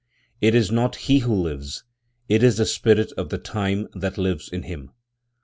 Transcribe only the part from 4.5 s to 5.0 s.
him.